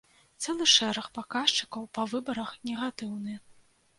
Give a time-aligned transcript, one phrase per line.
[0.43, 3.37] Цэлы шэраг паказчыкаў па выбарах негатыўны.